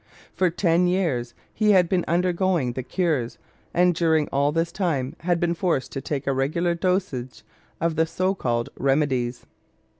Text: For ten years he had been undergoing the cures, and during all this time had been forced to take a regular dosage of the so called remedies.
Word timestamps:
For 0.33 0.49
ten 0.49 0.87
years 0.87 1.35
he 1.53 1.73
had 1.73 1.87
been 1.87 2.03
undergoing 2.07 2.73
the 2.73 2.81
cures, 2.81 3.37
and 3.71 3.93
during 3.93 4.27
all 4.29 4.51
this 4.51 4.71
time 4.71 5.15
had 5.19 5.39
been 5.39 5.53
forced 5.53 5.91
to 5.91 6.01
take 6.01 6.25
a 6.25 6.33
regular 6.33 6.73
dosage 6.73 7.43
of 7.79 7.95
the 7.97 8.07
so 8.07 8.33
called 8.33 8.69
remedies. 8.75 9.45